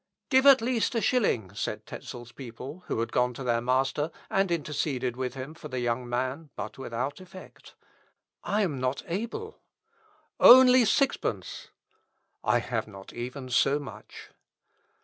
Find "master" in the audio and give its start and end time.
3.61-4.09